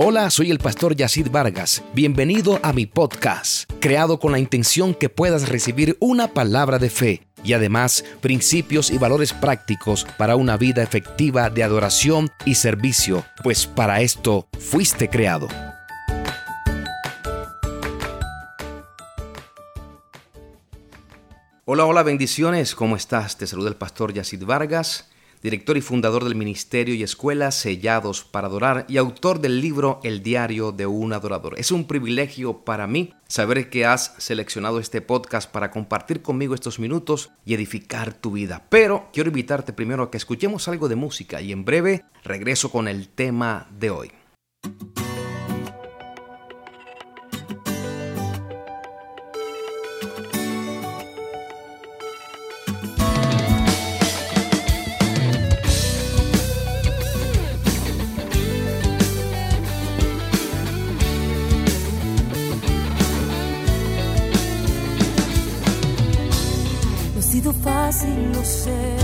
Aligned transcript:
Hola, 0.00 0.30
soy 0.30 0.52
el 0.52 0.60
pastor 0.60 0.94
Yacid 0.94 1.28
Vargas. 1.28 1.82
Bienvenido 1.92 2.60
a 2.62 2.72
mi 2.72 2.86
podcast, 2.86 3.68
creado 3.80 4.20
con 4.20 4.30
la 4.30 4.38
intención 4.38 4.94
que 4.94 5.08
puedas 5.08 5.48
recibir 5.48 5.96
una 5.98 6.28
palabra 6.28 6.78
de 6.78 6.88
fe 6.88 7.26
y 7.42 7.52
además 7.52 8.04
principios 8.20 8.92
y 8.92 8.98
valores 8.98 9.32
prácticos 9.32 10.06
para 10.16 10.36
una 10.36 10.56
vida 10.56 10.84
efectiva 10.84 11.50
de 11.50 11.64
adoración 11.64 12.30
y 12.44 12.54
servicio, 12.54 13.24
pues 13.42 13.66
para 13.66 14.00
esto 14.00 14.46
fuiste 14.60 15.10
creado. 15.10 15.48
Hola, 21.64 21.86
hola, 21.86 22.04
bendiciones, 22.04 22.76
¿cómo 22.76 22.94
estás? 22.94 23.36
Te 23.36 23.48
saluda 23.48 23.70
el 23.70 23.74
pastor 23.74 24.12
Yacid 24.12 24.44
Vargas 24.44 25.08
director 25.42 25.76
y 25.76 25.80
fundador 25.80 26.24
del 26.24 26.34
Ministerio 26.34 26.94
y 26.94 27.02
Escuela 27.02 27.50
Sellados 27.50 28.24
para 28.24 28.48
Adorar 28.48 28.84
y 28.88 28.96
autor 28.96 29.40
del 29.40 29.60
libro 29.60 30.00
El 30.02 30.22
Diario 30.22 30.72
de 30.72 30.86
un 30.86 31.12
Adorador. 31.12 31.58
Es 31.58 31.72
un 31.72 31.86
privilegio 31.86 32.64
para 32.64 32.86
mí 32.86 33.14
saber 33.28 33.70
que 33.70 33.86
has 33.86 34.14
seleccionado 34.18 34.80
este 34.80 35.00
podcast 35.00 35.50
para 35.50 35.70
compartir 35.70 36.22
conmigo 36.22 36.54
estos 36.54 36.78
minutos 36.78 37.30
y 37.44 37.54
edificar 37.54 38.14
tu 38.14 38.32
vida. 38.32 38.66
Pero 38.68 39.08
quiero 39.12 39.28
invitarte 39.28 39.72
primero 39.72 40.04
a 40.04 40.10
que 40.10 40.16
escuchemos 40.16 40.68
algo 40.68 40.88
de 40.88 40.96
música 40.96 41.40
y 41.40 41.52
en 41.52 41.64
breve 41.64 42.04
regreso 42.24 42.70
con 42.70 42.88
el 42.88 43.08
tema 43.08 43.68
de 43.78 43.90
hoy. 43.90 44.17
Fácil, 67.98 68.32
lo 68.32 68.44
sé. 68.44 68.96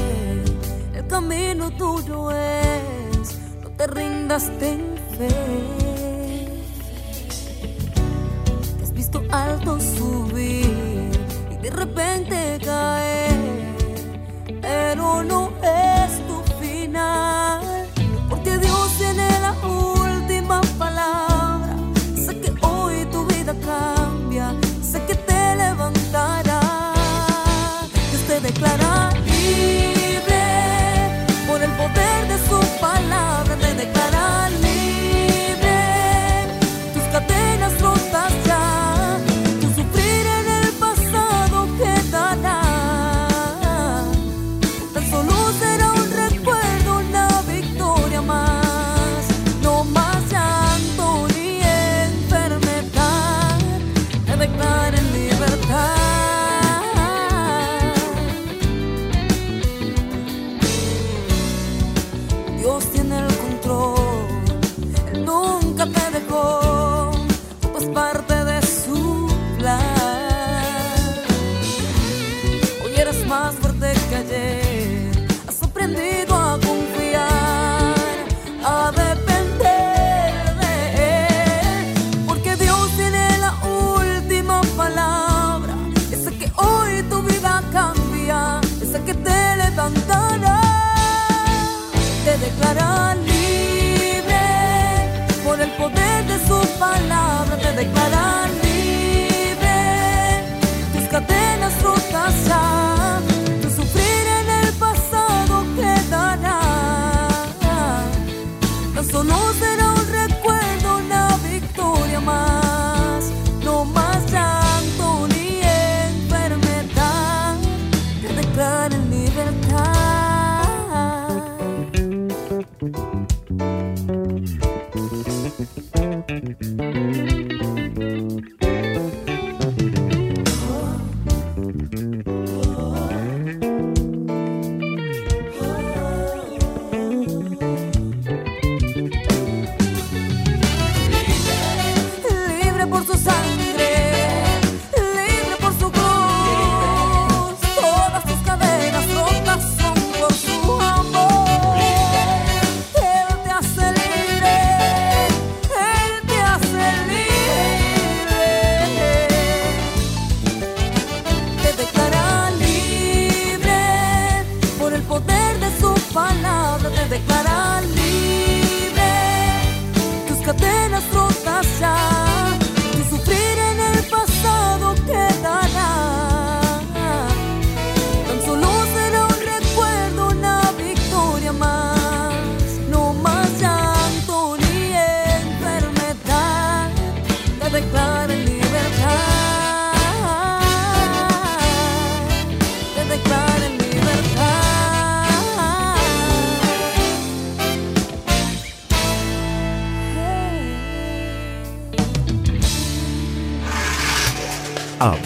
El 0.95 1.07
camino 1.07 1.71
tuyo 1.71 2.31
es, 2.31 3.39
no 3.63 3.71
te 3.71 3.87
rindas, 3.87 4.51
ten 4.59 4.97
fe. 5.17 5.29
Te 8.79 8.83
has 8.83 8.93
visto 8.93 9.23
alto 9.31 9.79
subir 9.81 11.11
y 11.51 11.57
de 11.63 11.71
repente 11.71 12.59
caer, 12.65 13.37
pero 14.61 15.23
no 15.25 15.53
es 15.63 16.27
tu 16.27 16.43
final, 16.61 17.34
declarar 28.45 29.24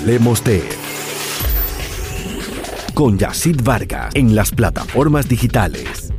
Hablemos 0.09 0.43
de 0.43 0.67
con 2.95 3.19
Yacid 3.19 3.61
Vargas 3.63 4.15
en 4.15 4.35
las 4.35 4.53
plataformas 4.53 5.29
digitales. 5.29 6.15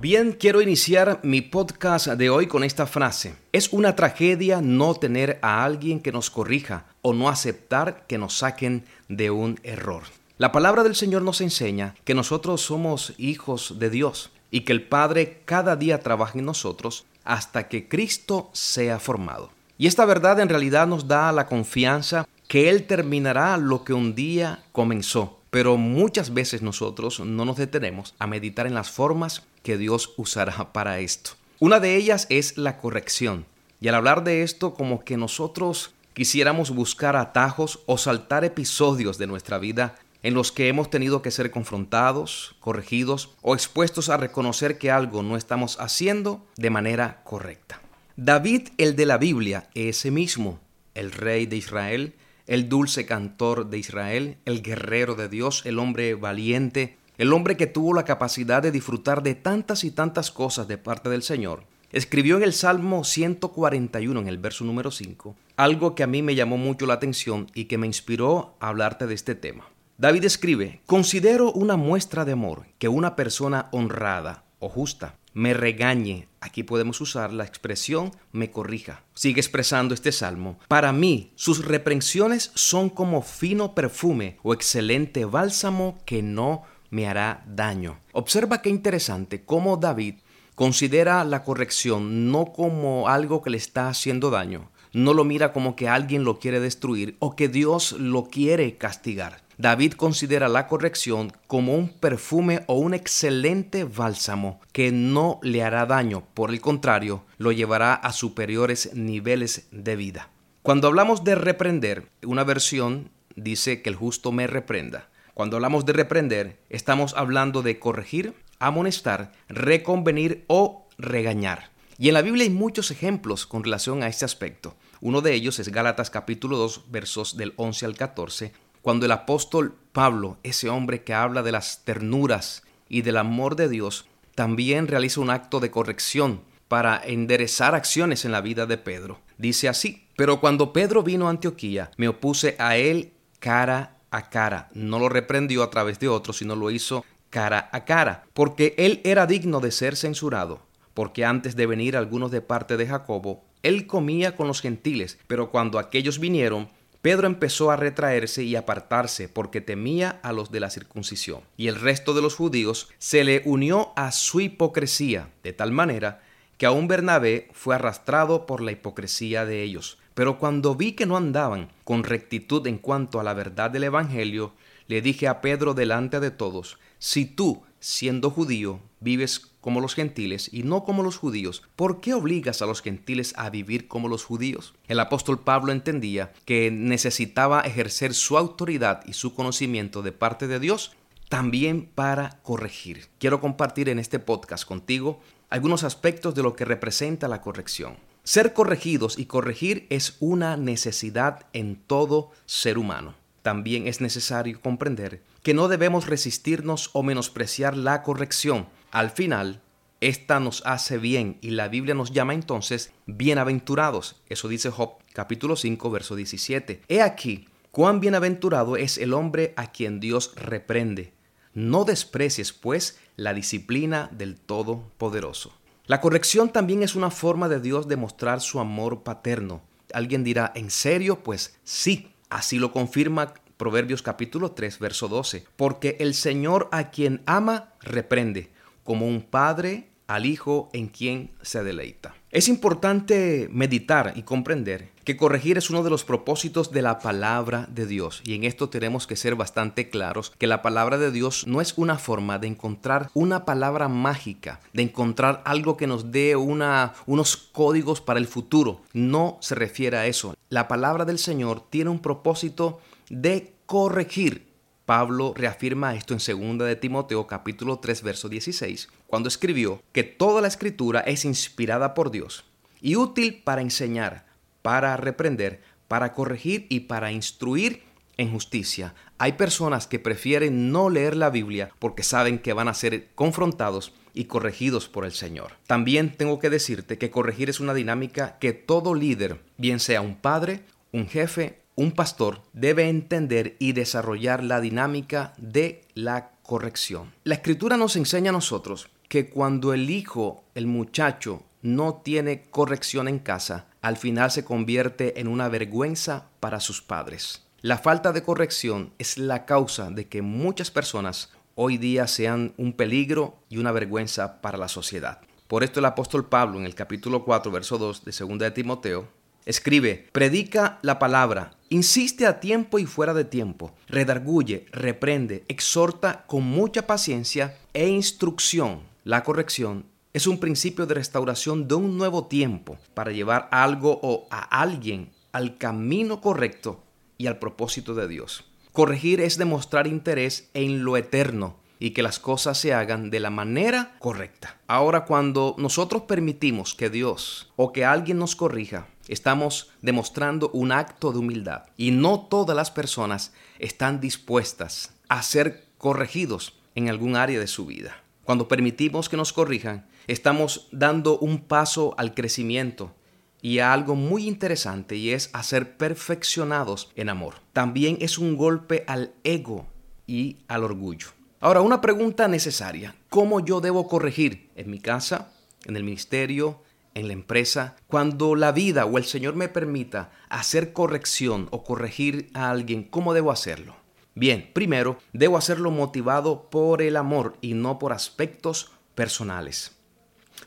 Bien, 0.00 0.32
quiero 0.32 0.62
iniciar 0.62 1.20
mi 1.24 1.42
podcast 1.42 2.06
de 2.06 2.30
hoy 2.30 2.46
con 2.46 2.64
esta 2.64 2.86
frase. 2.86 3.34
Es 3.52 3.70
una 3.70 3.94
tragedia 3.94 4.62
no 4.62 4.94
tener 4.94 5.38
a 5.42 5.62
alguien 5.62 6.00
que 6.00 6.10
nos 6.10 6.30
corrija 6.30 6.86
o 7.02 7.12
no 7.12 7.28
aceptar 7.28 8.06
que 8.06 8.16
nos 8.16 8.38
saquen 8.38 8.86
de 9.10 9.30
un 9.30 9.60
error. 9.62 10.04
La 10.38 10.52
palabra 10.52 10.84
del 10.84 10.94
Señor 10.94 11.20
nos 11.20 11.42
enseña 11.42 11.96
que 12.04 12.14
nosotros 12.14 12.62
somos 12.62 13.12
hijos 13.18 13.78
de 13.78 13.90
Dios, 13.90 14.30
y 14.50 14.62
que 14.62 14.72
el 14.72 14.88
Padre 14.88 15.42
cada 15.44 15.76
día 15.76 16.00
trabaje 16.00 16.38
en 16.38 16.46
nosotros 16.46 17.04
hasta 17.24 17.68
que 17.68 17.88
Cristo 17.88 18.48
sea 18.54 18.98
formado. 18.98 19.50
Y 19.78 19.86
esta 19.86 20.04
verdad 20.04 20.40
en 20.40 20.48
realidad 20.48 20.86
nos 20.86 21.06
da 21.06 21.30
la 21.32 21.46
confianza 21.46 22.26
que 22.48 22.70
Él 22.70 22.86
terminará 22.86 23.56
lo 23.58 23.84
que 23.84 23.92
un 23.92 24.14
día 24.14 24.62
comenzó. 24.72 25.40
Pero 25.50 25.76
muchas 25.76 26.32
veces 26.32 26.62
nosotros 26.62 27.20
no 27.20 27.44
nos 27.44 27.56
detenemos 27.56 28.14
a 28.18 28.26
meditar 28.26 28.66
en 28.66 28.74
las 28.74 28.90
formas 28.90 29.42
que 29.62 29.76
Dios 29.76 30.14
usará 30.16 30.54
para 30.72 30.98
esto. 31.00 31.32
Una 31.58 31.80
de 31.80 31.96
ellas 31.96 32.26
es 32.30 32.56
la 32.56 32.78
corrección. 32.78 33.46
Y 33.80 33.88
al 33.88 33.94
hablar 33.94 34.24
de 34.24 34.42
esto, 34.42 34.74
como 34.74 35.04
que 35.04 35.16
nosotros 35.16 35.92
quisiéramos 36.14 36.70
buscar 36.70 37.16
atajos 37.16 37.80
o 37.86 37.98
saltar 37.98 38.44
episodios 38.44 39.18
de 39.18 39.26
nuestra 39.26 39.58
vida 39.58 39.96
en 40.22 40.34
los 40.34 40.50
que 40.50 40.68
hemos 40.68 40.90
tenido 40.90 41.20
que 41.20 41.30
ser 41.30 41.50
confrontados, 41.50 42.56
corregidos 42.60 43.34
o 43.42 43.54
expuestos 43.54 44.08
a 44.08 44.16
reconocer 44.16 44.78
que 44.78 44.90
algo 44.90 45.22
no 45.22 45.36
estamos 45.36 45.78
haciendo 45.78 46.44
de 46.56 46.70
manera 46.70 47.20
correcta. 47.22 47.80
David, 48.18 48.68
el 48.78 48.96
de 48.96 49.04
la 49.04 49.18
Biblia, 49.18 49.68
ese 49.74 50.10
mismo, 50.10 50.58
el 50.94 51.12
rey 51.12 51.44
de 51.44 51.56
Israel, 51.56 52.14
el 52.46 52.70
dulce 52.70 53.04
cantor 53.04 53.68
de 53.68 53.76
Israel, 53.76 54.38
el 54.46 54.62
guerrero 54.62 55.16
de 55.16 55.28
Dios, 55.28 55.60
el 55.66 55.78
hombre 55.78 56.14
valiente, 56.14 56.96
el 57.18 57.34
hombre 57.34 57.58
que 57.58 57.66
tuvo 57.66 57.92
la 57.92 58.06
capacidad 58.06 58.62
de 58.62 58.72
disfrutar 58.72 59.22
de 59.22 59.34
tantas 59.34 59.84
y 59.84 59.90
tantas 59.90 60.30
cosas 60.30 60.66
de 60.66 60.78
parte 60.78 61.10
del 61.10 61.22
Señor, 61.22 61.64
escribió 61.92 62.38
en 62.38 62.44
el 62.44 62.54
Salmo 62.54 63.04
141, 63.04 64.18
en 64.18 64.28
el 64.28 64.38
verso 64.38 64.64
número 64.64 64.90
5, 64.90 65.36
algo 65.58 65.94
que 65.94 66.02
a 66.02 66.06
mí 66.06 66.22
me 66.22 66.34
llamó 66.34 66.56
mucho 66.56 66.86
la 66.86 66.94
atención 66.94 67.48
y 67.52 67.66
que 67.66 67.76
me 67.76 67.86
inspiró 67.86 68.56
a 68.60 68.68
hablarte 68.68 69.06
de 69.06 69.12
este 69.14 69.34
tema. 69.34 69.68
David 69.98 70.24
escribe, 70.24 70.80
considero 70.86 71.52
una 71.52 71.76
muestra 71.76 72.24
de 72.24 72.32
amor 72.32 72.64
que 72.78 72.88
una 72.88 73.14
persona 73.14 73.68
honrada 73.72 74.44
o 74.58 74.70
justa 74.70 75.16
me 75.36 75.52
regañe, 75.52 76.28
aquí 76.40 76.62
podemos 76.62 76.98
usar 77.02 77.30
la 77.30 77.44
expresión 77.44 78.10
me 78.32 78.50
corrija. 78.50 79.02
Sigue 79.12 79.38
expresando 79.38 79.92
este 79.92 80.10
salmo. 80.10 80.58
Para 80.66 80.94
mí, 80.94 81.30
sus 81.34 81.66
reprensiones 81.66 82.52
son 82.54 82.88
como 82.88 83.20
fino 83.20 83.74
perfume 83.74 84.38
o 84.42 84.54
excelente 84.54 85.26
bálsamo 85.26 85.98
que 86.06 86.22
no 86.22 86.62
me 86.88 87.06
hará 87.06 87.44
daño. 87.46 87.98
Observa 88.12 88.62
qué 88.62 88.70
interesante 88.70 89.44
cómo 89.44 89.76
David 89.76 90.14
considera 90.54 91.22
la 91.24 91.44
corrección 91.44 92.30
no 92.32 92.46
como 92.54 93.06
algo 93.10 93.42
que 93.42 93.50
le 93.50 93.58
está 93.58 93.90
haciendo 93.90 94.30
daño, 94.30 94.70
no 94.94 95.12
lo 95.12 95.24
mira 95.24 95.52
como 95.52 95.76
que 95.76 95.86
alguien 95.86 96.24
lo 96.24 96.38
quiere 96.38 96.60
destruir 96.60 97.14
o 97.18 97.36
que 97.36 97.48
Dios 97.48 97.92
lo 97.92 98.24
quiere 98.24 98.78
castigar. 98.78 99.45
David 99.58 99.94
considera 99.94 100.48
la 100.48 100.66
corrección 100.66 101.32
como 101.46 101.74
un 101.74 101.88
perfume 101.88 102.64
o 102.66 102.74
un 102.74 102.92
excelente 102.92 103.84
bálsamo 103.84 104.60
que 104.72 104.92
no 104.92 105.40
le 105.42 105.62
hará 105.62 105.86
daño, 105.86 106.24
por 106.34 106.50
el 106.50 106.60
contrario, 106.60 107.24
lo 107.38 107.52
llevará 107.52 107.94
a 107.94 108.12
superiores 108.12 108.94
niveles 108.94 109.68
de 109.70 109.96
vida. 109.96 110.30
Cuando 110.62 110.88
hablamos 110.88 111.24
de 111.24 111.36
reprender, 111.36 112.10
una 112.22 112.44
versión 112.44 113.10
dice 113.34 113.80
que 113.80 113.88
el 113.88 113.96
justo 113.96 114.30
me 114.30 114.46
reprenda. 114.46 115.08
Cuando 115.32 115.56
hablamos 115.56 115.86
de 115.86 115.94
reprender, 115.94 116.60
estamos 116.68 117.14
hablando 117.14 117.62
de 117.62 117.78
corregir, 117.78 118.34
amonestar, 118.58 119.32
reconvenir 119.48 120.44
o 120.48 120.86
regañar. 120.98 121.70
Y 121.98 122.08
en 122.08 122.14
la 122.14 122.22
Biblia 122.22 122.44
hay 122.44 122.50
muchos 122.50 122.90
ejemplos 122.90 123.46
con 123.46 123.64
relación 123.64 124.02
a 124.02 124.08
este 124.08 124.26
aspecto. 124.26 124.76
Uno 125.00 125.22
de 125.22 125.32
ellos 125.32 125.58
es 125.58 125.70
Gálatas 125.70 126.10
capítulo 126.10 126.58
2 126.58 126.90
versos 126.90 127.36
del 127.38 127.54
11 127.56 127.86
al 127.86 127.96
14, 127.96 128.52
cuando 128.86 129.06
el 129.06 129.10
apóstol 129.10 129.74
Pablo, 129.90 130.38
ese 130.44 130.68
hombre 130.68 131.02
que 131.02 131.12
habla 131.12 131.42
de 131.42 131.50
las 131.50 131.84
ternuras 131.84 132.62
y 132.88 133.02
del 133.02 133.16
amor 133.16 133.56
de 133.56 133.68
Dios, 133.68 134.06
también 134.36 134.86
realiza 134.86 135.20
un 135.20 135.30
acto 135.30 135.58
de 135.58 135.72
corrección 135.72 136.42
para 136.68 137.02
enderezar 137.04 137.74
acciones 137.74 138.24
en 138.24 138.30
la 138.30 138.42
vida 138.42 138.64
de 138.64 138.78
Pedro. 138.78 139.18
Dice 139.38 139.68
así, 139.68 140.06
pero 140.16 140.38
cuando 140.38 140.72
Pedro 140.72 141.02
vino 141.02 141.26
a 141.26 141.30
Antioquía, 141.30 141.90
me 141.96 142.06
opuse 142.06 142.54
a 142.60 142.76
él 142.76 143.12
cara 143.40 143.96
a 144.12 144.30
cara. 144.30 144.68
No 144.72 145.00
lo 145.00 145.08
reprendió 145.08 145.64
a 145.64 145.70
través 145.70 145.98
de 145.98 146.06
otros, 146.06 146.36
sino 146.36 146.54
lo 146.54 146.70
hizo 146.70 147.04
cara 147.28 147.68
a 147.72 147.84
cara, 147.84 148.24
porque 148.34 148.76
él 148.78 149.00
era 149.02 149.26
digno 149.26 149.58
de 149.58 149.72
ser 149.72 149.96
censurado, 149.96 150.60
porque 150.94 151.24
antes 151.24 151.56
de 151.56 151.66
venir 151.66 151.96
algunos 151.96 152.30
de 152.30 152.40
parte 152.40 152.76
de 152.76 152.86
Jacobo, 152.86 153.42
él 153.64 153.88
comía 153.88 154.36
con 154.36 154.46
los 154.46 154.60
gentiles, 154.60 155.18
pero 155.26 155.50
cuando 155.50 155.80
aquellos 155.80 156.20
vinieron, 156.20 156.68
Pedro 157.06 157.28
empezó 157.28 157.70
a 157.70 157.76
retraerse 157.76 158.42
y 158.42 158.56
apartarse 158.56 159.28
porque 159.28 159.60
temía 159.60 160.18
a 160.24 160.32
los 160.32 160.50
de 160.50 160.58
la 160.58 160.70
circuncisión. 160.70 161.42
Y 161.56 161.68
el 161.68 161.76
resto 161.76 162.14
de 162.14 162.20
los 162.20 162.34
judíos 162.34 162.88
se 162.98 163.22
le 163.22 163.42
unió 163.44 163.92
a 163.94 164.10
su 164.10 164.40
hipocresía, 164.40 165.30
de 165.44 165.52
tal 165.52 165.70
manera 165.70 166.20
que 166.58 166.66
aún 166.66 166.88
Bernabé 166.88 167.48
fue 167.52 167.76
arrastrado 167.76 168.44
por 168.44 168.60
la 168.60 168.72
hipocresía 168.72 169.44
de 169.44 169.62
ellos. 169.62 169.98
Pero 170.14 170.40
cuando 170.40 170.74
vi 170.74 170.94
que 170.94 171.06
no 171.06 171.16
andaban 171.16 171.70
con 171.84 172.02
rectitud 172.02 172.66
en 172.66 172.78
cuanto 172.78 173.20
a 173.20 173.22
la 173.22 173.34
verdad 173.34 173.70
del 173.70 173.84
Evangelio, 173.84 174.54
le 174.88 175.00
dije 175.00 175.28
a 175.28 175.40
Pedro 175.40 175.74
delante 175.74 176.18
de 176.18 176.32
todos, 176.32 176.76
si 176.98 177.24
tú, 177.24 177.62
siendo 177.78 178.30
judío, 178.30 178.80
vives 178.98 179.52
como 179.66 179.80
los 179.80 179.96
gentiles 179.96 180.48
y 180.52 180.62
no 180.62 180.84
como 180.84 181.02
los 181.02 181.16
judíos, 181.16 181.64
¿por 181.74 182.00
qué 182.00 182.14
obligas 182.14 182.62
a 182.62 182.66
los 182.66 182.82
gentiles 182.82 183.34
a 183.36 183.50
vivir 183.50 183.88
como 183.88 184.06
los 184.06 184.22
judíos? 184.22 184.74
El 184.86 185.00
apóstol 185.00 185.40
Pablo 185.40 185.72
entendía 185.72 186.32
que 186.44 186.70
necesitaba 186.70 187.62
ejercer 187.62 188.14
su 188.14 188.38
autoridad 188.38 189.02
y 189.08 189.14
su 189.14 189.34
conocimiento 189.34 190.02
de 190.02 190.12
parte 190.12 190.46
de 190.46 190.60
Dios 190.60 190.92
también 191.28 191.90
para 191.92 192.38
corregir. 192.44 193.08
Quiero 193.18 193.40
compartir 193.40 193.88
en 193.88 193.98
este 193.98 194.20
podcast 194.20 194.64
contigo 194.64 195.18
algunos 195.50 195.82
aspectos 195.82 196.36
de 196.36 196.44
lo 196.44 196.54
que 196.54 196.64
representa 196.64 197.26
la 197.26 197.40
corrección. 197.40 197.96
Ser 198.22 198.52
corregidos 198.52 199.18
y 199.18 199.26
corregir 199.26 199.88
es 199.90 200.16
una 200.20 200.56
necesidad 200.56 201.48
en 201.52 201.74
todo 201.74 202.30
ser 202.44 202.78
humano. 202.78 203.16
También 203.42 203.88
es 203.88 204.00
necesario 204.00 204.60
comprender 204.60 205.22
que 205.42 205.54
no 205.54 205.66
debemos 205.66 206.06
resistirnos 206.06 206.90
o 206.92 207.02
menospreciar 207.02 207.76
la 207.76 208.04
corrección, 208.04 208.68
al 208.96 209.10
final, 209.10 209.60
esta 210.00 210.40
nos 210.40 210.62
hace 210.64 210.96
bien 210.96 211.36
y 211.42 211.50
la 211.50 211.68
Biblia 211.68 211.94
nos 211.94 212.12
llama 212.12 212.32
entonces 212.32 212.94
bienaventurados. 213.04 214.22
Eso 214.30 214.48
dice 214.48 214.70
Job 214.70 214.94
capítulo 215.12 215.54
5 215.54 215.90
verso 215.90 216.16
17. 216.16 216.80
He 216.88 217.02
aquí, 217.02 217.46
cuán 217.72 218.00
bienaventurado 218.00 218.78
es 218.78 218.96
el 218.96 219.12
hombre 219.12 219.52
a 219.58 219.70
quien 219.70 220.00
Dios 220.00 220.32
reprende. 220.36 221.12
No 221.52 221.84
desprecies, 221.84 222.54
pues, 222.54 222.98
la 223.16 223.34
disciplina 223.34 224.08
del 224.12 224.36
Todopoderoso. 224.40 225.52
La 225.84 226.00
corrección 226.00 226.48
también 226.48 226.82
es 226.82 226.94
una 226.94 227.10
forma 227.10 227.50
de 227.50 227.60
Dios 227.60 227.88
de 227.88 227.96
mostrar 227.96 228.40
su 228.40 228.60
amor 228.60 229.02
paterno. 229.02 229.60
Alguien 229.92 230.24
dirá, 230.24 230.52
¿en 230.54 230.70
serio? 230.70 231.22
Pues 231.22 231.58
sí, 231.64 232.14
así 232.30 232.58
lo 232.58 232.72
confirma 232.72 233.34
Proverbios 233.58 234.00
capítulo 234.00 234.52
3, 234.52 234.78
verso 234.78 235.08
12. 235.08 235.44
Porque 235.56 235.98
el 236.00 236.14
Señor 236.14 236.70
a 236.72 236.90
quien 236.90 237.20
ama, 237.26 237.74
reprende 237.82 238.55
como 238.86 239.06
un 239.06 239.20
padre 239.20 239.90
al 240.06 240.24
hijo 240.24 240.70
en 240.72 240.88
quien 240.88 241.32
se 241.42 241.62
deleita. 241.62 242.14
Es 242.30 242.48
importante 242.48 243.48
meditar 243.50 244.12
y 244.16 244.22
comprender 244.22 244.90
que 245.04 245.16
corregir 245.16 245.56
es 245.56 245.70
uno 245.70 245.82
de 245.82 245.90
los 245.90 246.04
propósitos 246.04 246.72
de 246.72 246.82
la 246.82 246.98
palabra 246.98 247.68
de 247.70 247.86
Dios. 247.86 248.22
Y 248.24 248.34
en 248.34 248.44
esto 248.44 248.68
tenemos 248.68 249.06
que 249.06 249.16
ser 249.16 249.36
bastante 249.36 249.88
claros 249.88 250.32
que 250.36 250.48
la 250.48 250.62
palabra 250.62 250.98
de 250.98 251.12
Dios 251.12 251.46
no 251.46 251.60
es 251.60 251.74
una 251.76 251.96
forma 251.96 252.38
de 252.38 252.48
encontrar 252.48 253.10
una 253.14 253.44
palabra 253.44 253.88
mágica, 253.88 254.60
de 254.72 254.82
encontrar 254.82 255.42
algo 255.44 255.76
que 255.76 255.86
nos 255.86 256.10
dé 256.10 256.34
una, 256.34 256.94
unos 257.06 257.36
códigos 257.36 258.00
para 258.00 258.18
el 258.18 258.26
futuro. 258.26 258.82
No 258.92 259.38
se 259.40 259.54
refiere 259.54 259.96
a 259.96 260.06
eso. 260.06 260.34
La 260.48 260.68
palabra 260.68 261.04
del 261.04 261.18
Señor 261.18 261.62
tiene 261.70 261.90
un 261.90 262.00
propósito 262.00 262.80
de 263.08 263.54
corregir 263.66 264.55
Pablo 264.86 265.34
reafirma 265.36 265.96
esto 265.96 266.14
en 266.14 266.56
2 266.58 266.68
de 266.68 266.76
Timoteo 266.76 267.26
capítulo 267.26 267.80
3 267.80 268.02
verso 268.02 268.28
16, 268.28 268.88
cuando 269.08 269.28
escribió 269.28 269.82
que 269.90 270.04
toda 270.04 270.40
la 270.40 270.46
escritura 270.46 271.00
es 271.00 271.24
inspirada 271.24 271.92
por 271.92 272.12
Dios 272.12 272.44
y 272.80 272.94
útil 272.94 273.42
para 273.42 273.62
enseñar, 273.62 274.26
para 274.62 274.96
reprender, 274.96 275.60
para 275.88 276.12
corregir 276.12 276.66
y 276.68 276.80
para 276.80 277.10
instruir 277.10 277.82
en 278.16 278.30
justicia. 278.30 278.94
Hay 279.18 279.32
personas 279.32 279.88
que 279.88 279.98
prefieren 279.98 280.70
no 280.70 280.88
leer 280.88 281.16
la 281.16 281.30
Biblia 281.30 281.72
porque 281.80 282.04
saben 282.04 282.38
que 282.38 282.52
van 282.52 282.68
a 282.68 282.74
ser 282.74 283.08
confrontados 283.16 283.92
y 284.14 284.26
corregidos 284.26 284.88
por 284.88 285.04
el 285.04 285.12
Señor. 285.12 285.54
También 285.66 286.16
tengo 286.16 286.38
que 286.38 286.48
decirte 286.48 286.96
que 286.96 287.10
corregir 287.10 287.50
es 287.50 287.58
una 287.58 287.74
dinámica 287.74 288.38
que 288.38 288.52
todo 288.52 288.94
líder, 288.94 289.40
bien 289.58 289.80
sea 289.80 290.00
un 290.00 290.14
padre, 290.14 290.62
un 290.92 291.08
jefe 291.08 291.65
un 291.76 291.92
pastor 291.92 292.40
debe 292.54 292.88
entender 292.88 293.56
y 293.58 293.72
desarrollar 293.72 294.42
la 294.42 294.60
dinámica 294.60 295.34
de 295.36 295.82
la 295.94 296.30
corrección. 296.42 297.12
La 297.22 297.34
escritura 297.34 297.76
nos 297.76 297.96
enseña 297.96 298.30
a 298.30 298.32
nosotros 298.32 298.88
que 299.08 299.28
cuando 299.28 299.74
el 299.74 299.90
hijo, 299.90 300.42
el 300.54 300.66
muchacho, 300.66 301.42
no 301.60 301.96
tiene 301.96 302.44
corrección 302.50 303.08
en 303.08 303.18
casa, 303.18 303.66
al 303.82 303.98
final 303.98 304.30
se 304.30 304.44
convierte 304.44 305.20
en 305.20 305.28
una 305.28 305.48
vergüenza 305.48 306.28
para 306.40 306.60
sus 306.60 306.80
padres. 306.80 307.44
La 307.60 307.78
falta 307.78 308.12
de 308.12 308.22
corrección 308.22 308.92
es 308.98 309.18
la 309.18 309.44
causa 309.44 309.90
de 309.90 310.08
que 310.08 310.22
muchas 310.22 310.70
personas 310.70 311.30
hoy 311.54 311.76
día 311.76 312.06
sean 312.06 312.54
un 312.56 312.72
peligro 312.72 313.36
y 313.48 313.58
una 313.58 313.72
vergüenza 313.72 314.40
para 314.40 314.58
la 314.58 314.68
sociedad. 314.68 315.20
Por 315.46 315.62
esto 315.62 315.80
el 315.80 315.86
apóstol 315.86 316.28
Pablo 316.28 316.58
en 316.58 316.64
el 316.64 316.74
capítulo 316.74 317.24
4, 317.24 317.52
verso 317.52 317.78
2 317.78 318.04
de 318.04 318.12
2 318.12 318.38
de 318.38 318.50
Timoteo, 318.50 319.08
escribe, 319.46 320.08
predica 320.12 320.78
la 320.82 320.98
palabra, 320.98 321.52
insiste 321.68 322.26
a 322.26 322.40
tiempo 322.40 322.78
y 322.78 322.84
fuera 322.84 323.14
de 323.14 323.24
tiempo, 323.24 323.74
redarguye, 323.86 324.66
reprende, 324.72 325.44
exhorta 325.48 326.24
con 326.26 326.42
mucha 326.42 326.86
paciencia 326.86 327.56
e 327.72 327.88
instrucción. 327.88 328.80
La 329.04 329.22
corrección 329.22 329.86
es 330.12 330.26
un 330.26 330.38
principio 330.38 330.84
de 330.86 330.94
restauración 330.94 331.68
de 331.68 331.76
un 331.76 331.96
nuevo 331.96 332.26
tiempo 332.26 332.76
para 332.92 333.12
llevar 333.12 333.48
algo 333.52 334.00
o 334.02 334.26
a 334.30 334.40
alguien 334.60 335.10
al 335.30 335.58
camino 335.58 336.20
correcto 336.20 336.82
y 337.16 337.28
al 337.28 337.38
propósito 337.38 337.94
de 337.94 338.08
Dios. 338.08 338.44
Corregir 338.72 339.20
es 339.20 339.38
demostrar 339.38 339.86
interés 339.86 340.50
en 340.54 340.84
lo 340.84 340.96
eterno 340.96 341.56
y 341.78 341.90
que 341.90 342.02
las 342.02 342.18
cosas 342.18 342.58
se 342.58 342.74
hagan 342.74 343.10
de 343.10 343.20
la 343.20 343.30
manera 343.30 343.96
correcta. 343.98 344.58
Ahora, 344.66 345.04
cuando 345.04 345.54
nosotros 345.58 346.02
permitimos 346.02 346.74
que 346.74 346.90
Dios 346.90 347.52
o 347.56 347.72
que 347.72 347.84
alguien 347.84 348.18
nos 348.18 348.34
corrija, 348.34 348.88
estamos 349.08 349.70
demostrando 349.82 350.50
un 350.52 350.72
acto 350.72 351.12
de 351.12 351.18
humildad. 351.18 351.64
Y 351.76 351.90
no 351.90 352.20
todas 352.20 352.56
las 352.56 352.70
personas 352.70 353.32
están 353.58 354.00
dispuestas 354.00 354.92
a 355.08 355.22
ser 355.22 355.66
corregidos 355.78 356.58
en 356.74 356.88
algún 356.88 357.16
área 357.16 357.40
de 357.40 357.46
su 357.46 357.66
vida. 357.66 358.02
Cuando 358.24 358.48
permitimos 358.48 359.08
que 359.08 359.16
nos 359.16 359.32
corrijan, 359.32 359.86
estamos 360.06 360.68
dando 360.72 361.18
un 361.18 361.42
paso 361.42 361.94
al 361.96 362.14
crecimiento 362.14 362.92
y 363.40 363.60
a 363.60 363.72
algo 363.72 363.94
muy 363.94 364.26
interesante 364.26 364.96
y 364.96 365.10
es 365.10 365.30
a 365.32 365.42
ser 365.42 365.76
perfeccionados 365.76 366.90
en 366.96 367.08
amor. 367.08 367.34
También 367.52 367.98
es 368.00 368.18
un 368.18 368.36
golpe 368.36 368.84
al 368.88 369.12
ego 369.22 369.66
y 370.06 370.38
al 370.48 370.64
orgullo. 370.64 371.08
Ahora, 371.40 371.60
una 371.60 371.80
pregunta 371.80 372.28
necesaria. 372.28 372.96
¿Cómo 373.08 373.40
yo 373.40 373.60
debo 373.60 373.86
corregir 373.86 374.50
en 374.56 374.70
mi 374.70 374.80
casa, 374.80 375.30
en 375.64 375.76
el 375.76 375.84
ministerio, 375.84 376.60
en 376.96 377.08
la 377.08 377.12
empresa? 377.12 377.76
Cuando 377.86 378.34
la 378.34 378.52
vida 378.52 378.86
o 378.86 378.96
el 378.96 379.04
Señor 379.04 379.36
me 379.36 379.48
permita 379.48 380.10
hacer 380.30 380.72
corrección 380.72 381.46
o 381.50 381.62
corregir 381.62 382.30
a 382.32 382.50
alguien, 382.50 382.84
¿cómo 382.84 383.12
debo 383.12 383.30
hacerlo? 383.30 383.76
Bien, 384.14 384.50
primero, 384.54 384.98
debo 385.12 385.36
hacerlo 385.36 385.70
motivado 385.70 386.48
por 386.48 386.80
el 386.80 386.96
amor 386.96 387.36
y 387.42 387.52
no 387.52 387.78
por 387.78 387.92
aspectos 387.92 388.72
personales. 388.94 389.76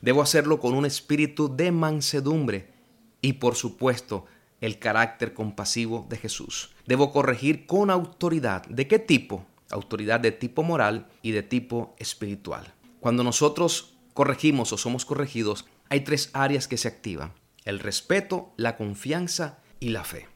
Debo 0.02 0.24
hacerlo 0.24 0.60
con 0.60 0.74
un 0.74 0.88
espíritu 0.88 1.56
de 1.56 1.72
mansedumbre 1.72 2.74
y 3.22 3.34
por 3.34 3.56
supuesto 3.56 4.26
el 4.60 4.80
carácter 4.80 5.36
compasivo 5.36 6.08
de 6.10 6.18
Jesús. 6.18 6.72
Debo 6.88 7.12
corregir 7.12 7.68
con 7.68 7.92
autoridad. 7.92 8.66
¿De 8.66 8.88
qué 8.88 8.98
tipo? 8.98 9.46
Autoridad 9.70 10.20
de 10.20 10.32
tipo 10.32 10.64
moral 10.64 11.08
y 11.22 11.30
de 11.32 11.44
tipo 11.44 11.96
espiritual. 12.00 12.74
Cuando 13.00 13.24
nosotros 13.24 13.94
corregimos 14.16 14.74
o 14.74 14.78
somos 14.78 15.06
corregidos, 15.06 15.66
hay 15.90 16.02
tres 16.02 16.30
áreas 16.34 16.68
que 16.68 16.78
se 16.78 16.88
activan. 16.88 17.34
El 17.66 17.80
respeto, 17.80 18.54
la 18.58 18.78
confianza 18.78 19.60
y 19.80 19.90
la 19.90 20.04
fe. 20.04 20.28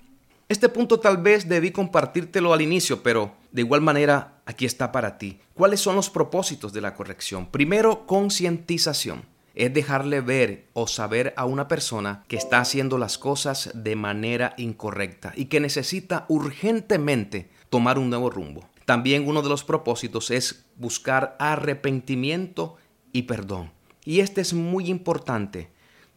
Este 0.49 0.69
punto 0.69 0.99
tal 0.99 1.17
vez 1.17 1.47
debí 1.47 1.71
compartírtelo 1.71 2.53
al 2.53 2.61
inicio, 2.61 3.01
pero 3.01 3.35
de 3.51 3.61
igual 3.61 3.81
manera 3.81 4.41
aquí 4.45 4.65
está 4.65 4.91
para 4.91 5.17
ti. 5.17 5.39
¿Cuáles 5.53 5.79
son 5.79 5.95
los 5.95 6.09
propósitos 6.09 6.73
de 6.73 6.81
la 6.81 6.93
corrección? 6.93 7.49
Primero, 7.49 8.05
concientización 8.05 9.25
es 9.55 9.73
dejarle 9.73 10.21
ver 10.21 10.67
o 10.73 10.87
saber 10.87 11.33
a 11.37 11.45
una 11.45 11.67
persona 11.67 12.23
que 12.27 12.35
está 12.35 12.59
haciendo 12.59 12.97
las 12.97 13.17
cosas 13.17 13.71
de 13.73 13.95
manera 13.95 14.53
incorrecta 14.57 15.33
y 15.35 15.45
que 15.45 15.59
necesita 15.59 16.25
urgentemente 16.27 17.49
tomar 17.69 17.97
un 17.97 18.09
nuevo 18.09 18.29
rumbo. 18.29 18.67
También 18.85 19.27
uno 19.27 19.41
de 19.41 19.49
los 19.49 19.63
propósitos 19.63 20.29
es 20.29 20.65
buscar 20.75 21.35
arrepentimiento 21.39 22.75
y 23.11 23.23
perdón. 23.23 23.71
Y 24.05 24.19
este 24.19 24.41
es 24.41 24.53
muy 24.53 24.87
importante. 24.89 25.69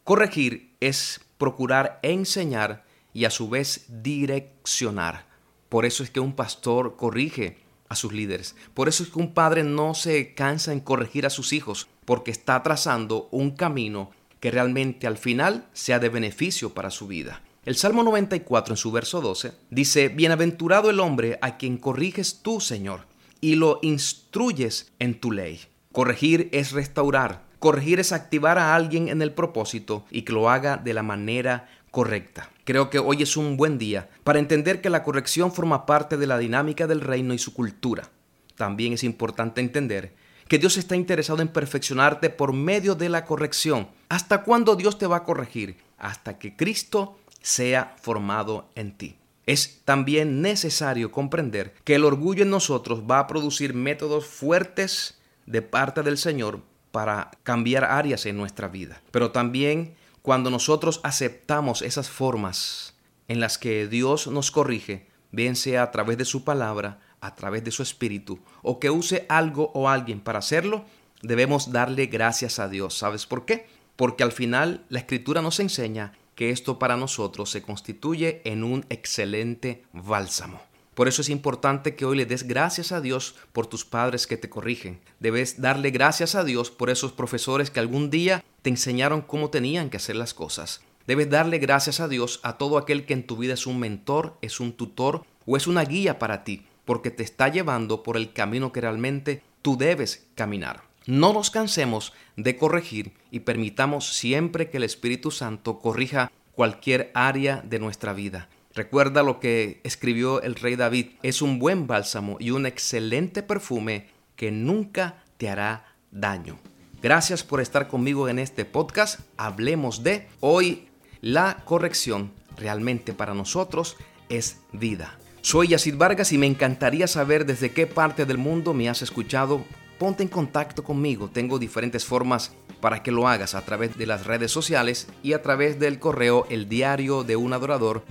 Corregir 0.05 0.75
es 0.81 1.21
procurar 1.39 2.01
enseñar 2.03 2.85
y 3.13 3.25
a 3.25 3.31
su 3.31 3.49
vez 3.49 3.87
direccionar. 3.89 5.27
Por 5.69 5.85
eso 5.85 6.03
es 6.03 6.11
que 6.11 6.21
un 6.21 6.35
pastor 6.35 6.97
corrige 6.97 7.59
a 7.89 7.97
sus 7.97 8.13
líderes. 8.13 8.57
Por 8.75 8.89
eso 8.89 9.03
es 9.03 9.11
que 9.11 9.19
un 9.19 9.35
padre 9.35 9.65
no 9.65 9.95
se 9.95 10.35
cansa 10.35 10.73
en 10.73 10.81
corregir 10.81 11.27
a 11.27 11.31
sus 11.31 11.53
hijos, 11.53 11.89
porque 12.05 12.31
está 12.31 12.63
trazando 12.63 13.29
un 13.31 13.53
camino 13.53 14.11
que 14.41 14.51
realmente 14.51 15.07
al 15.07 15.19
final 15.19 15.69
sea 15.73 15.99
de 15.99 16.09
beneficio 16.09 16.75
para 16.75 16.91
su 16.91 17.07
vida. 17.07 17.43
El 17.65 17.77
Salmo 17.77 18.05
94 18.05 18.75
en 18.75 18.77
su 18.77 18.93
verso 18.93 19.21
12 19.21 19.53
dice, 19.71 20.09
Bienaventurado 20.09 20.91
el 20.91 21.01
hombre 21.01 21.39
a 21.43 21.57
quien 21.57 21.79
corriges 21.79 22.41
tú, 22.43 22.61
Señor, 22.61 23.07
y 23.41 23.57
lo 23.57 23.81
instruyes 23.83 24.93
en 24.99 25.19
tu 25.19 25.33
ley. 25.33 25.61
Corregir 25.91 26.49
es 26.53 26.73
restaurar. 26.73 27.46
Corregir 27.59 28.01
es 28.01 28.13
activar 28.13 28.59
a 28.59 28.75
alguien 28.75 29.09
en 29.09 29.23
el 29.23 29.33
propósito 29.33 30.05
y 30.11 30.23
que 30.23 30.33
lo 30.33 30.51
haga 30.51 30.77
de 30.77 30.93
la 30.93 31.03
manera 31.03 31.69
correcta. 31.91 32.51
Creo 32.65 32.91
que 32.91 32.99
hoy 32.99 33.23
es 33.23 33.37
un 33.37 33.57
buen 33.57 33.79
día 33.79 34.11
para 34.25 34.39
entender 34.39 34.81
que 34.81 34.91
la 34.91 35.03
corrección 35.03 35.53
forma 35.53 35.87
parte 35.87 36.17
de 36.19 36.27
la 36.27 36.37
dinámica 36.37 36.87
del 36.87 37.01
reino 37.01 37.33
y 37.33 37.39
su 37.39 37.55
cultura. 37.55 38.11
También 38.57 38.93
es 38.93 39.05
importante 39.05 39.61
entender 39.61 40.15
que 40.49 40.59
Dios 40.59 40.77
está 40.77 40.95
interesado 40.97 41.43
en 41.43 41.49
perfeccionarte 41.49 42.31
por 42.31 42.53
medio 42.53 42.95
de 42.95 43.09
la 43.09 43.25
corrección. 43.25 43.89
¿Hasta 44.09 44.43
cuándo 44.43 44.77
Dios 44.77 44.99
te 44.99 45.07
va 45.07 45.17
a 45.17 45.25
corregir? 45.25 45.77
Hasta 45.99 46.39
que 46.39 46.55
Cristo 46.57 47.19
sea 47.41 47.97
formado 48.01 48.69
en 48.75 48.97
ti. 48.97 49.17
Es 49.47 49.81
también 49.85 50.43
necesario 50.43 51.13
comprender 51.13 51.73
que 51.85 51.95
el 51.95 52.05
orgullo 52.05 52.43
en 52.43 52.51
nosotros 52.51 53.05
va 53.11 53.21
a 53.21 53.27
producir 53.27 53.75
métodos 53.75 54.27
fuertes 54.27 55.19
de 55.47 55.63
parte 55.63 56.03
del 56.03 56.19
Señor 56.19 56.63
para 56.97 57.31
cambiar 57.43 57.85
áreas 57.85 58.25
en 58.25 58.39
nuestra 58.39 58.69
vida. 58.69 59.03
Pero 59.11 59.31
también 59.31 59.97
cuando 60.23 60.49
nosotros 60.49 61.01
aceptamos 61.03 61.83
esas 61.83 62.09
formas 62.09 62.95
en 63.29 63.39
las 63.39 63.59
que 63.59 63.87
Dios 63.87 64.29
nos 64.29 64.51
corrige, 64.51 65.07
bien 65.31 65.57
sea 65.57 65.83
a 65.83 65.91
través 65.91 66.17
de 66.17 66.25
su 66.25 66.43
palabra, 66.43 67.01
a 67.21 67.35
través 67.35 67.63
de 67.65 67.71
su 67.71 67.83
espíritu, 67.83 68.39
o 68.63 68.81
que 68.81 68.89
use 68.89 69.27
algo 69.29 69.73
o 69.75 69.91
alguien 69.91 70.21
para 70.21 70.39
hacerlo, 70.39 70.87
debemos 71.21 71.71
darle 71.71 72.07
gracias 72.07 72.59
a 72.59 72.67
Dios. 72.67 72.97
¿Sabes 72.97 73.27
por 73.27 73.45
qué? 73.45 73.67
Porque 73.97 74.23
al 74.23 74.33
final 74.33 74.87
la 74.89 75.01
escritura 75.01 75.43
nos 75.43 75.61
enseña 75.61 76.15
que 76.35 76.49
esto 76.49 76.79
para 76.79 76.97
nosotros 76.97 77.51
se 77.51 77.61
constituye 77.61 78.41
en 78.47 78.65
un 78.65 78.87
excelente 78.89 79.85
bálsamo. 79.93 80.63
Por 80.97 81.09
eso 81.09 81.21
es 81.21 81.29
importante 81.29 81.95
que 81.95 82.07
hoy 82.07 82.17
le 82.17 82.25
des 82.25 82.49
gracias 82.49 82.91
a 82.91 83.03
Dios 83.03 83.35
por 83.53 83.67
tus 83.67 83.85
padres 83.85 84.27
que 84.27 84.39
te 84.39 84.49
corrigen. 84.49 84.99
Debes 85.21 85.61
darle 85.61 85.91
gracias 85.91 86.35
a 86.35 86.43
Dios 86.43 86.71
por 86.71 86.89
esos 86.89 87.13
profesores 87.13 87.71
que 87.71 87.81
algún 87.81 88.09
día 88.09 88.43
te 88.63 88.71
enseñaron 88.71 89.21
cómo 89.21 89.51
tenían 89.51 89.91
que 89.91 89.99
hacer 89.99 90.17
las 90.17 90.33
cosas. 90.33 90.81
Debes 91.07 91.29
darle 91.29 91.59
gracias 91.59 92.01
a 92.01 92.09
Dios 92.09 92.41
a 92.45 92.57
todo 92.57 92.79
aquel 92.79 93.05
que 93.05 93.13
en 93.13 93.27
tu 93.27 93.37
vida 93.37 93.53
es 93.53 93.67
un 93.67 93.79
mentor, 93.79 94.39
es 94.41 94.59
un 94.59 94.73
tutor 94.73 95.27
o 95.45 95.59
es 95.59 95.67
una 95.67 95.85
guía 95.85 96.19
para 96.19 96.45
ti, 96.45 96.65
porque 96.87 97.11
te 97.11 97.23
está 97.23 97.49
llevando 97.49 98.03
por 98.03 98.17
el 98.17 98.33
camino 98.33 98.73
que 98.73 98.81
realmente 98.81 99.43
tú 99.61 99.77
debes 99.77 100.27
caminar. 100.35 100.85
No 101.05 101.35
nos 101.35 101.51
cansemos 101.51 102.15
de 102.37 102.57
corregir 102.57 103.13
y 103.31 103.41
permitamos 103.41 104.15
siempre 104.15 104.71
que 104.71 104.79
el 104.79 104.85
Espíritu 104.85 105.31
Santo 105.31 105.79
corrija 105.79 106.33
cualquier 106.53 107.11
área 107.13 107.63
de 107.67 107.81
nuestra 107.81 108.15
vida. 108.15 108.49
Recuerda 108.77 109.23
lo 109.23 109.41
que 109.41 109.81
escribió 109.85 110.43
el 110.43 110.55
rey 110.55 110.77
David. 110.77 111.13
Es 111.23 111.41
un 111.41 111.59
buen 111.59 111.87
bálsamo 111.87 112.37
y 112.39 112.51
un 112.51 112.67
excelente 112.67 113.43
perfume 113.43 114.09
que 114.37 114.51
nunca 114.51 115.25
te 115.39 115.49
hará 115.49 115.97
daño. 116.11 116.59
Gracias 117.03 117.43
por 117.43 117.63
estar 117.63 117.89
conmigo 117.89 118.29
en 118.29 118.39
este 118.39 118.67
podcast. 118.67 119.21
Hablemos 119.39 120.03
de 120.03 120.29
hoy 120.41 120.89
la 121.23 121.63
corrección 121.65 122.33
realmente 122.59 123.15
para 123.15 123.33
nosotros 123.33 123.97
es 124.29 124.59
vida. 124.73 125.19
Soy 125.41 125.69
Yacid 125.69 125.97
Vargas 125.97 126.33
y 126.33 126.39
me 126.39 126.47
encantaría 126.47 127.07
saber 127.07 127.47
desde 127.47 127.71
qué 127.71 127.87
parte 127.87 128.27
del 128.27 128.37
mundo 128.37 128.75
me 128.75 128.91
has 128.91 129.01
escuchado. 129.01 129.65
Ponte 129.99 130.23
en 130.23 130.29
contacto 130.29 130.85
conmigo. 130.85 131.31
Tengo 131.33 131.59
diferentes 131.59 132.05
formas 132.05 132.53
para 132.81 133.03
que 133.03 133.11
lo 133.11 133.29
hagas 133.29 133.55
a 133.55 133.65
través 133.65 133.97
de 133.97 134.07
las 134.07 134.27
redes 134.27 134.51
sociales 134.51 135.09
y 135.23 135.33
a 135.33 135.43
través 135.43 135.79
del 135.79 135.99
correo 135.99 136.47
el 136.51 136.69
diario 136.69 137.25
de 137.25 137.37
un 137.37 137.53
adorador. 137.53 138.05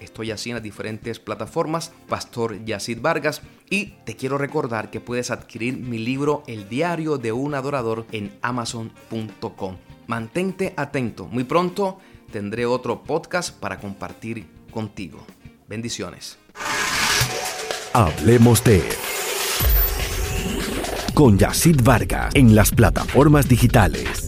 Estoy 0.00 0.30
así 0.30 0.50
en 0.50 0.56
las 0.56 0.62
diferentes 0.62 1.18
plataformas, 1.18 1.92
Pastor 2.08 2.64
Yacid 2.64 3.00
Vargas, 3.00 3.42
y 3.70 3.94
te 4.04 4.14
quiero 4.14 4.38
recordar 4.38 4.90
que 4.90 5.00
puedes 5.00 5.30
adquirir 5.30 5.76
mi 5.76 5.98
libro 5.98 6.42
El 6.46 6.68
diario 6.68 7.18
de 7.18 7.32
un 7.32 7.54
adorador 7.54 8.06
en 8.12 8.38
amazon.com. 8.42 9.76
Mantente 10.06 10.74
atento, 10.76 11.26
muy 11.26 11.44
pronto 11.44 11.98
tendré 12.30 12.66
otro 12.66 13.02
podcast 13.02 13.58
para 13.58 13.78
compartir 13.78 14.46
contigo. 14.70 15.24
Bendiciones. 15.68 16.38
Hablemos 17.92 18.62
de 18.62 18.82
con 21.16 21.38
Yacid 21.38 21.80
Vargas 21.82 22.34
en 22.34 22.54
las 22.54 22.72
plataformas 22.72 23.48
digitales. 23.48 24.25